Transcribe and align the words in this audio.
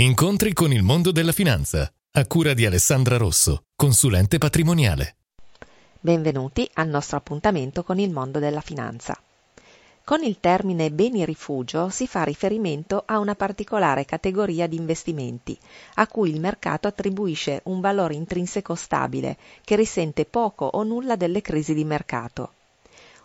Incontri 0.00 0.52
con 0.52 0.72
il 0.72 0.84
mondo 0.84 1.10
della 1.10 1.32
finanza, 1.32 1.92
a 2.12 2.24
cura 2.24 2.54
di 2.54 2.64
Alessandra 2.64 3.16
Rosso, 3.16 3.64
consulente 3.74 4.38
patrimoniale. 4.38 5.16
Benvenuti 5.98 6.70
al 6.74 6.86
nostro 6.86 7.16
appuntamento 7.16 7.82
con 7.82 7.98
il 7.98 8.12
mondo 8.12 8.38
della 8.38 8.60
finanza. 8.60 9.20
Con 10.04 10.22
il 10.22 10.38
termine 10.38 10.92
beni 10.92 11.24
rifugio 11.24 11.88
si 11.88 12.06
fa 12.06 12.22
riferimento 12.22 13.02
a 13.04 13.18
una 13.18 13.34
particolare 13.34 14.04
categoria 14.04 14.68
di 14.68 14.76
investimenti, 14.76 15.58
a 15.94 16.06
cui 16.06 16.30
il 16.30 16.38
mercato 16.38 16.86
attribuisce 16.86 17.62
un 17.64 17.80
valore 17.80 18.14
intrinseco 18.14 18.76
stabile, 18.76 19.36
che 19.64 19.74
risente 19.74 20.26
poco 20.26 20.64
o 20.64 20.84
nulla 20.84 21.16
delle 21.16 21.42
crisi 21.42 21.74
di 21.74 21.84
mercato. 21.84 22.52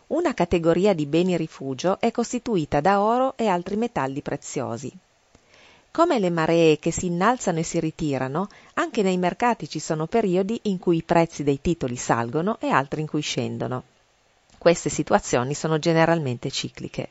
Una 0.08 0.34
categoria 0.34 0.96
di 0.96 1.06
beni 1.06 1.38
rifugio 1.38 2.00
è 2.00 2.10
costituita 2.10 2.82
da 2.82 3.00
oro 3.00 3.38
e 3.38 3.46
altri 3.46 3.76
metalli 3.76 4.24
preziosi. 4.24 4.92
Come 5.96 6.18
le 6.18 6.32
maree 6.32 6.80
che 6.80 6.90
si 6.90 7.06
innalzano 7.06 7.60
e 7.60 7.64
si 7.64 7.80
ritirano, 7.80 8.48
anche 8.74 9.04
nei 9.04 9.16
mercati 9.16 9.70
ci 9.70 9.78
sono 9.78 10.08
periodi 10.08 10.60
in 10.64 10.80
cui 10.80 10.98
i 10.98 11.04
prezzi 11.04 11.44
dei 11.44 11.62
titoli 11.62 11.98
salgono 11.98 12.58
e 12.60 12.70
altri 12.70 13.02
in 13.02 13.08
cui 13.08 13.22
scendono. 13.22 13.84
Queste 14.58 14.90
situazioni 14.90 15.54
sono 15.54 15.78
generalmente 15.78 16.50
cicliche. 16.50 17.10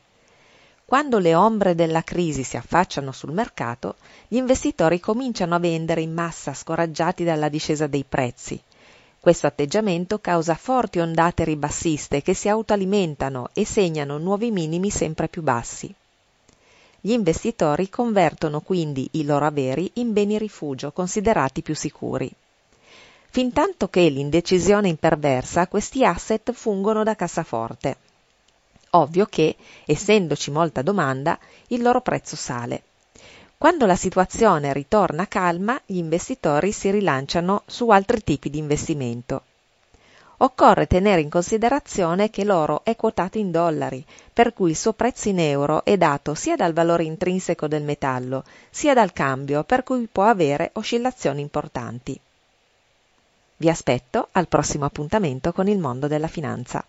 Quando 0.83 1.19
le 1.19 1.33
ombre 1.33 1.75
della 1.75 2.03
crisi 2.03 2.43
si 2.43 2.57
affacciano 2.57 3.13
sul 3.13 3.31
mercato, 3.31 3.95
gli 4.27 4.35
investitori 4.35 4.99
cominciano 4.99 5.55
a 5.55 5.59
vendere 5.59 6.01
in 6.01 6.11
massa 6.11 6.53
scoraggiati 6.53 7.23
dalla 7.23 7.47
discesa 7.47 7.87
dei 7.87 8.03
prezzi. 8.03 8.61
Questo 9.17 9.47
atteggiamento 9.47 10.19
causa 10.19 10.55
forti 10.55 10.99
ondate 10.99 11.45
ribassiste 11.45 12.21
che 12.21 12.33
si 12.33 12.49
autoalimentano 12.49 13.47
e 13.53 13.65
segnano 13.65 14.17
nuovi 14.17 14.51
minimi 14.51 14.89
sempre 14.89 15.29
più 15.29 15.41
bassi. 15.41 15.95
Gli 17.05 17.11
investitori 17.11 17.89
convertono 17.89 18.61
quindi 18.61 19.09
i 19.11 19.25
loro 19.25 19.45
averi 19.45 19.91
in 19.95 20.13
beni 20.13 20.37
rifugio 20.37 20.93
considerati 20.93 21.61
più 21.61 21.75
sicuri. 21.75 22.31
Fintanto 23.29 23.89
che 23.89 24.07
l'indecisione 24.07 24.87
imperversa, 24.87 25.67
questi 25.67 26.05
asset 26.05 26.53
fungono 26.53 27.03
da 27.03 27.13
cassaforte. 27.13 27.97
Ovvio 28.91 29.25
che, 29.25 29.57
essendoci 29.85 30.49
molta 30.49 30.81
domanda, 30.81 31.37
il 31.67 31.81
loro 31.81 31.99
prezzo 31.99 32.37
sale. 32.37 32.83
Quando 33.57 33.85
la 33.85 33.97
situazione 33.97 34.71
ritorna 34.71 35.27
calma, 35.27 35.77
gli 35.85 35.97
investitori 35.97 36.71
si 36.71 36.89
rilanciano 36.89 37.63
su 37.65 37.89
altri 37.89 38.23
tipi 38.23 38.49
di 38.49 38.59
investimento 38.59 39.41
occorre 40.43 40.87
tenere 40.87 41.21
in 41.21 41.29
considerazione 41.29 42.29
che 42.29 42.43
l'oro 42.43 42.83
è 42.83 42.97
quotato 42.97 43.37
in 43.37 43.49
dollari, 43.49 44.05
per 44.31 44.53
cui 44.53 44.69
il 44.71 44.77
suo 44.77 44.93
prezzo 44.93 45.29
in 45.29 45.39
euro 45.39 45.85
è 45.85 45.95
dato 45.97 46.33
sia 46.33 46.55
dal 46.55 46.73
valore 46.73 47.05
intrinseco 47.05 47.67
del 47.67 47.83
metallo, 47.83 48.43
sia 48.69 48.93
dal 48.93 49.13
cambio, 49.13 49.63
per 49.63 49.83
cui 49.83 50.07
può 50.11 50.25
avere 50.25 50.71
oscillazioni 50.73 51.39
importanti. 51.41 52.19
Vi 53.55 53.69
aspetto 53.69 54.27
al 54.33 54.49
prossimo 54.49 54.83
appuntamento 54.85 55.53
con 55.53 55.67
il 55.67 55.79
mondo 55.79 56.07
della 56.07 56.27
finanza. 56.27 56.85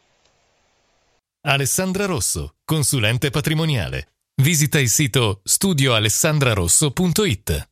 Alessandra 1.42 2.06
Rosso, 2.06 2.55
consulente 2.64 3.30
patrimoniale. 3.30 4.08
Visita 4.36 4.80
il 4.80 4.88
sito 4.88 5.42
studioalessandrarosso.it. 5.44 7.69